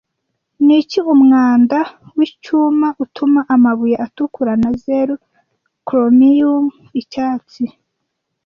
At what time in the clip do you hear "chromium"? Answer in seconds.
5.87-6.65